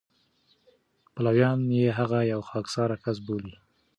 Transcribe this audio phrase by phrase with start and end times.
[1.13, 3.53] پلویان یې هغه یو خاکساره کس بولي.